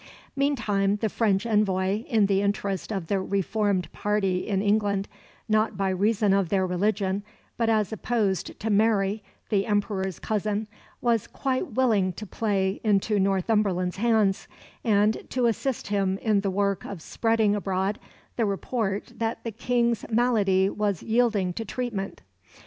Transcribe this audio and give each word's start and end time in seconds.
Meantime 0.35 0.95
the 0.95 1.09
French 1.09 1.45
envoy, 1.45 2.01
in 2.05 2.25
the 2.25 2.41
interest 2.41 2.91
of 2.91 3.05
the 3.05 3.19
reformed 3.21 3.87
party 3.91 4.47
in 4.47 4.59
England 4.59 5.07
not 5.47 5.77
by 5.77 5.89
reason 5.89 6.33
of 6.33 6.49
their 6.49 6.65
religion, 6.65 7.21
but 7.55 7.69
as 7.69 7.93
opposed 7.93 8.59
to 8.59 8.71
Mary, 8.71 9.23
the 9.49 9.67
Emperor's 9.67 10.17
cousin 10.17 10.65
was 11.01 11.27
quite 11.27 11.73
willing 11.73 12.11
to 12.13 12.25
play 12.25 12.81
into 12.83 13.19
Northumberland's 13.19 13.97
hands, 13.97 14.47
and 14.83 15.23
to 15.29 15.45
assist 15.45 15.89
him 15.89 16.17
in 16.17 16.41
the 16.41 16.49
work 16.49 16.83
of 16.83 16.99
spreading 16.99 17.53
abroad 17.53 17.99
the 18.37 18.45
report 18.47 19.13
that 19.17 19.43
the 19.43 19.51
King's 19.51 20.03
malady 20.09 20.67
was 20.67 21.03
yielding 21.03 21.53
to 21.53 21.63
treatment. 21.63 22.23